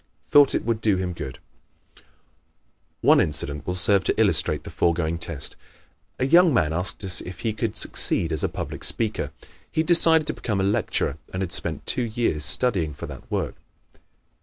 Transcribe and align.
Thought 0.29 0.55
it 0.55 0.65
Would 0.65 0.81
Do 0.81 0.97
Him 0.97 1.13
Good¶ 1.13 1.37
One 3.01 3.21
incident 3.21 3.67
will 3.67 3.75
serve 3.75 4.03
to 4.05 4.19
illustrate 4.19 4.63
the 4.63 4.71
foregoing 4.71 5.19
test. 5.19 5.55
A 6.17 6.25
young 6.25 6.51
man 6.51 6.73
asked 6.73 7.03
us 7.03 7.21
if 7.21 7.41
he 7.41 7.53
could 7.53 7.77
succeed 7.77 8.31
as 8.31 8.43
a 8.43 8.49
public 8.49 8.83
speaker. 8.83 9.29
He 9.71 9.81
had 9.81 9.85
decided 9.87 10.25
to 10.25 10.33
become 10.33 10.59
a 10.59 10.63
lecturer 10.63 11.19
and 11.31 11.43
had 11.43 11.53
spent 11.53 11.85
two 11.85 12.01
years 12.01 12.43
studying 12.43 12.95
for 12.95 13.05
that 13.05 13.29
work. 13.31 13.53